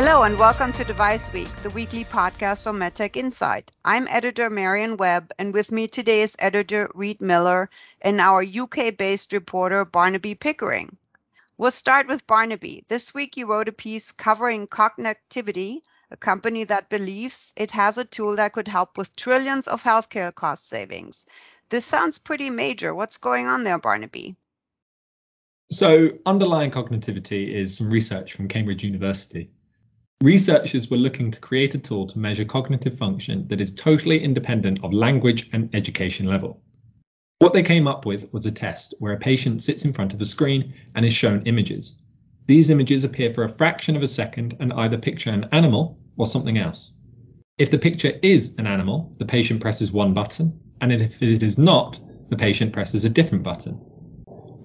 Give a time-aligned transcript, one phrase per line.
[0.00, 3.72] Hello and welcome to Device Week, the weekly podcast on MedTech Insight.
[3.84, 7.68] I'm editor Marion Webb, and with me today is editor Reed Miller
[8.00, 10.96] and our UK-based reporter Barnaby Pickering.
[11.56, 12.84] We'll start with Barnaby.
[12.86, 15.80] This week you wrote a piece covering Cognetivity,
[16.12, 20.32] a company that believes it has a tool that could help with trillions of healthcare
[20.32, 21.26] cost savings.
[21.70, 22.94] This sounds pretty major.
[22.94, 24.36] What's going on there, Barnaby?
[25.72, 29.50] So, underlying Cognetivity is some research from Cambridge University.
[30.24, 34.82] Researchers were looking to create a tool to measure cognitive function that is totally independent
[34.82, 36.60] of language and education level.
[37.38, 40.20] What they came up with was a test where a patient sits in front of
[40.20, 42.02] a screen and is shown images.
[42.48, 46.26] These images appear for a fraction of a second and either picture an animal or
[46.26, 46.98] something else.
[47.56, 51.58] If the picture is an animal, the patient presses one button, and if it is
[51.58, 53.80] not, the patient presses a different button.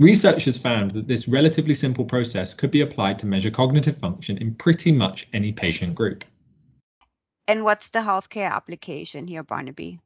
[0.03, 4.53] Researchers found that this relatively simple process could be applied to measure cognitive function in
[4.53, 6.25] pretty much any patient group.
[7.47, 10.01] And what's the healthcare application here, Barnaby?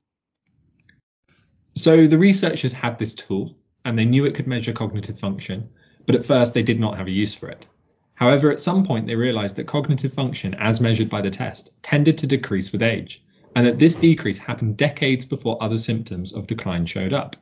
[1.74, 5.68] So the researchers had this tool and they knew it could measure cognitive function,
[6.06, 7.66] but at first they did not have a use for it.
[8.14, 12.20] However, at some point they realized that cognitive function, as measured by the test, tended
[12.20, 13.24] to decrease with age,
[13.56, 17.36] and that this decrease happened decades before other symptoms of decline showed up.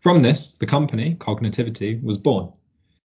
[0.00, 2.54] From this, the company, Cognetivity, was born.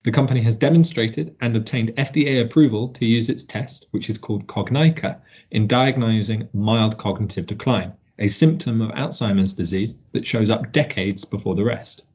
[0.03, 4.49] The company has demonstrated and obtained FDA approval to use its test, which is called
[4.49, 11.25] Cognica, in diagnosing mild cognitive decline, a symptom of Alzheimer's disease that shows up decades
[11.25, 12.07] before the rest.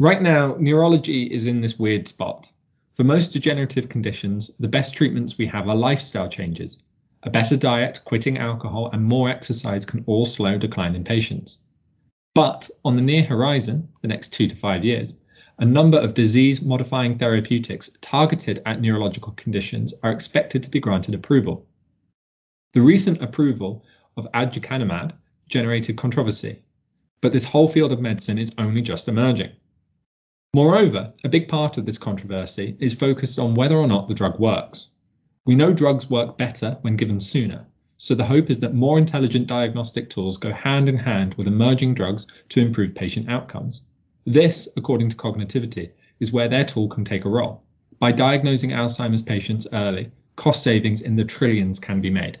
[0.00, 2.50] Right now, neurology is in this weird spot.
[2.94, 6.82] For most degenerative conditions, the best treatments we have are lifestyle changes.
[7.22, 11.58] A better diet, quitting alcohol, and more exercise can all slow decline in patients.
[12.38, 15.18] But on the near horizon, the next two to five years,
[15.58, 21.16] a number of disease modifying therapeutics targeted at neurological conditions are expected to be granted
[21.16, 21.66] approval.
[22.74, 23.84] The recent approval
[24.16, 25.14] of aducanumab
[25.48, 26.62] generated controversy,
[27.20, 29.50] but this whole field of medicine is only just emerging.
[30.54, 34.38] Moreover, a big part of this controversy is focused on whether or not the drug
[34.38, 34.90] works.
[35.44, 37.66] We know drugs work better when given sooner,
[37.98, 41.94] so the hope is that more intelligent diagnostic tools go hand in hand with emerging
[41.94, 43.82] drugs to improve patient outcomes.
[44.24, 47.64] This, according to Cognetivity, is where their tool can take a role.
[47.98, 52.38] By diagnosing Alzheimer's patients early, cost savings in the trillions can be made.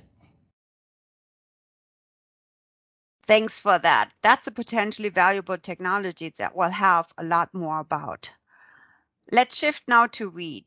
[3.24, 4.10] Thanks for that.
[4.22, 8.32] That's a potentially valuable technology that we'll have a lot more about.
[9.32, 10.64] Let's shift now to Reed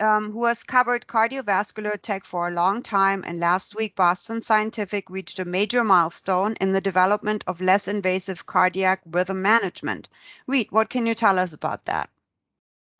[0.00, 5.10] um, who has covered cardiovascular tech for a long time, and last week Boston Scientific
[5.10, 10.08] reached a major milestone in the development of less invasive cardiac rhythm management.
[10.46, 12.10] Reed, what can you tell us about that?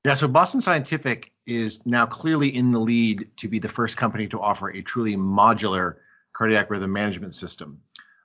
[0.05, 4.29] Yeah, so Boston Scientific is now clearly in the lead to be the first company
[4.29, 5.97] to offer a truly modular
[6.33, 7.81] cardiac rhythm management system.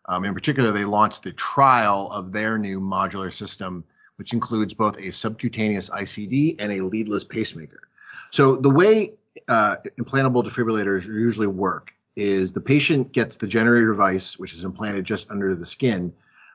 [0.06, 3.84] Um, in particular, they launched the trial of their new modular system,
[4.18, 7.88] which includes both a subcutaneous ICD and a leadless pacemaker.
[8.34, 9.14] So the way
[9.48, 15.06] uh, implantable defibrillators usually work is the patient gets the generator device, which is implanted
[15.06, 16.12] just under the skin,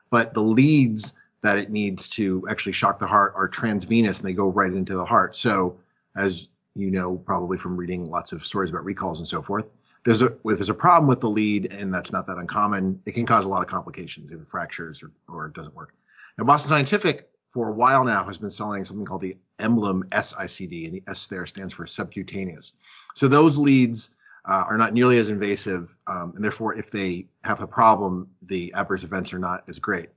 [0.09, 4.33] but the leads that it needs to actually shock the heart are transvenous and they
[4.33, 5.37] go right into the heart.
[5.37, 5.79] So
[6.17, 9.63] as you know, probably from reading lots of stories about recalls and so forth,
[10.03, 13.01] there's a if there's a problem with the lead, and that's not that uncommon.
[13.05, 15.93] It can cause a lot of complications, it fractures or, or it doesn't work.
[16.37, 20.85] Now, Boston Scientific for a while now has been selling something called the Emblem SICD,
[20.85, 22.73] and the S there stands for subcutaneous.
[23.15, 24.11] So those leads
[24.47, 28.73] uh, are not nearly as invasive, um, and therefore, if they have a problem, the
[28.73, 30.09] adverse events are not as great.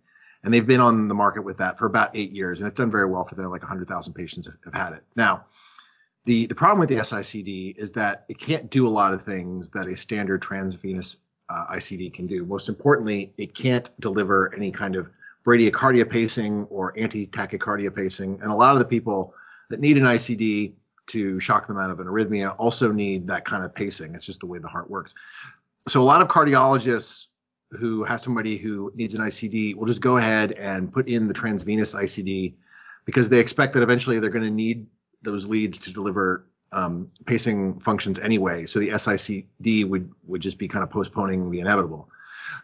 [0.45, 2.91] And they've been on the market with that for about eight years, and it's done
[2.91, 3.51] very well for them.
[3.51, 5.05] Like 100,000 patients have, have had it.
[5.17, 5.45] Now,
[6.25, 9.71] the the problem with the SICD is that it can't do a lot of things
[9.71, 11.17] that a standard transvenous
[11.49, 12.45] uh, ICD can do.
[12.45, 15.11] Most importantly, it can't deliver any kind of
[15.45, 18.41] bradycardia pacing or anti-tachycardia pacing.
[18.43, 19.35] And a lot of the people
[19.71, 20.73] that need an ICD
[21.09, 24.15] to shock them out of an arrhythmia also need that kind of pacing.
[24.15, 25.15] It's just the way the heart works.
[25.89, 27.27] So a lot of cardiologists
[27.73, 31.35] who have somebody who needs an ICD will just go ahead and put in the
[31.35, 32.55] transvenous ICD
[33.05, 34.87] because they expect that eventually they're going to need
[35.23, 38.67] those leads to deliver um, pacing functions anyway.
[38.67, 42.09] So the SICD would would just be kind of postponing the inevitable.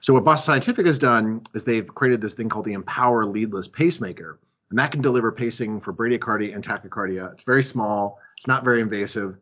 [0.01, 3.69] So what Boston Scientific has done is they've created this thing called the Empower Leadless
[3.69, 4.39] Pacemaker,
[4.71, 7.33] and that can deliver pacing for bradycardia and tachycardia.
[7.33, 9.37] It's very small, it's not very invasive.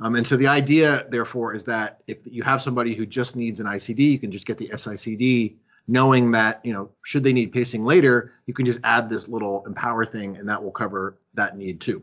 [0.00, 3.60] Um, and so the idea, therefore, is that if you have somebody who just needs
[3.60, 7.52] an ICD, you can just get the SICD, knowing that you know should they need
[7.52, 11.56] pacing later, you can just add this little Empower thing, and that will cover that
[11.56, 12.02] need too.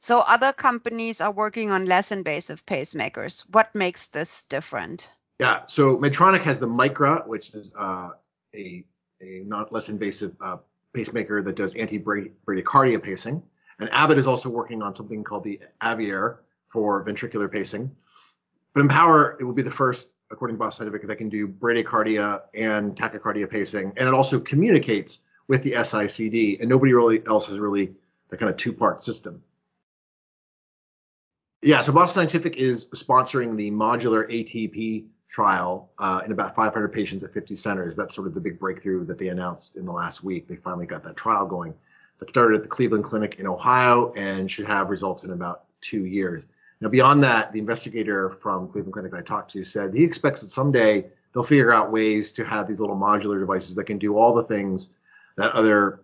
[0.00, 3.42] So other companies are working on less invasive pacemakers.
[3.50, 5.08] What makes this different?
[5.38, 8.10] Yeah, so Medtronic has the Micra, which is uh,
[8.54, 8.84] a
[9.20, 10.58] a not less invasive uh,
[10.92, 13.42] pacemaker that does anti-bradycardia pacing.
[13.78, 16.38] And Abbott is also working on something called the Aveir
[16.68, 17.90] for ventricular pacing.
[18.74, 22.42] But Empower, it will be the first, according to Boston Scientific, that can do bradycardia
[22.54, 23.92] and tachycardia pacing.
[23.96, 26.60] And it also communicates with the SICD.
[26.60, 27.92] And nobody really else has really
[28.28, 29.42] the kind of two-part system.
[31.62, 37.22] Yeah, so Boston Scientific is sponsoring the modular ATP trial uh, in about 500 patients
[37.22, 37.96] at 50 centers.
[37.96, 40.48] That's sort of the big breakthrough that they announced in the last week.
[40.48, 41.74] They finally got that trial going.
[42.18, 46.06] That started at the Cleveland Clinic in Ohio and should have results in about two
[46.06, 46.46] years.
[46.80, 50.50] Now, beyond that, the investigator from Cleveland Clinic I talked to said he expects that
[50.50, 54.34] someday they'll figure out ways to have these little modular devices that can do all
[54.34, 54.90] the things
[55.36, 56.00] that other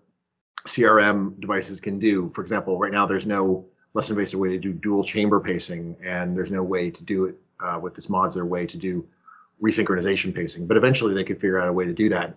[0.67, 2.31] CRM devices can do.
[2.31, 6.37] For example, right now there's no less invasive way to do dual chamber pacing, and
[6.37, 9.07] there's no way to do it uh, with this modular way to do
[9.63, 10.67] resynchronization pacing.
[10.67, 12.37] But eventually they could figure out a way to do that.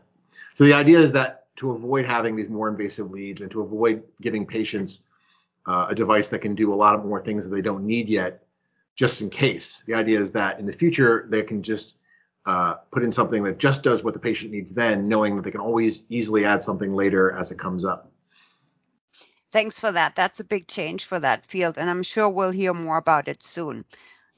[0.55, 4.03] So the idea is that to avoid having these more invasive leads and to avoid
[4.21, 5.01] giving patients
[5.65, 8.07] uh, a device that can do a lot of more things that they don't need
[8.07, 8.45] yet,
[8.95, 9.83] just in case.
[9.85, 11.95] The idea is that in the future they can just
[12.45, 15.51] uh, put in something that just does what the patient needs then, knowing that they
[15.51, 18.11] can always easily add something later as it comes up.
[19.51, 20.15] Thanks for that.
[20.15, 23.41] That's a big change for that field, and I'm sure we'll hear more about it
[23.41, 23.85] soon.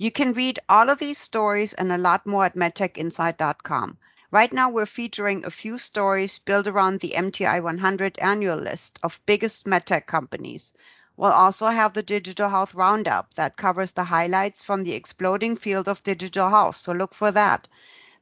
[0.02, 3.98] You can read all of these stories and a lot more at medtechinsight.com.
[4.32, 9.20] Right now, we're featuring a few stories built around the MTI 100 annual list of
[9.26, 10.72] biggest medtech companies.
[11.18, 15.90] We'll also have the Digital Health Roundup that covers the highlights from the exploding field
[15.90, 17.68] of digital health, so look for that.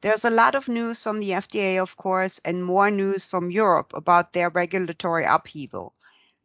[0.02, 3.94] There's a lot of news from the FDA, of course, and more news from Europe
[3.94, 5.94] about their regulatory upheaval.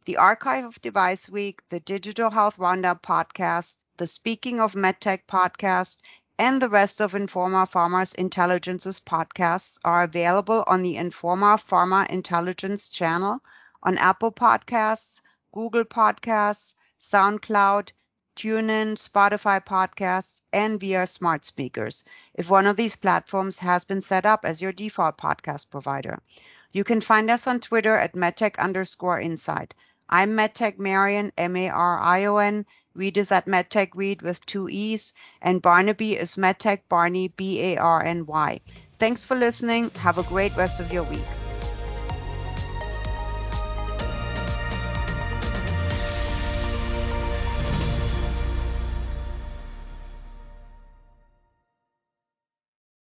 [0.05, 5.97] The Archive of Device Week, the Digital Health Roundup podcast, the Speaking of MedTech podcast,
[6.39, 12.89] and the rest of Informa Pharma's Intelligences podcasts are available on the Informa Pharma Intelligence
[12.89, 13.39] channel
[13.83, 17.91] on Apple Podcasts, Google Podcasts, SoundCloud,
[18.35, 22.03] TuneIn, Spotify podcasts, and via smart speakers
[22.33, 26.17] if one of these platforms has been set up as your default podcast provider.
[26.71, 29.75] You can find us on Twitter at medtech underscore insight.
[30.09, 32.65] I'm MedTech Marion, M-A-R-I-O-N.
[32.95, 38.59] Reed is at MedTech Reed with two E's, and Barnaby is MedTech Barney, B-A-R-N-Y.
[38.99, 39.89] Thanks for listening.
[39.97, 41.42] Have a great rest of your week.